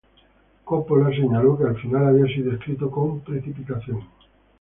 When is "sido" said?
2.35-2.53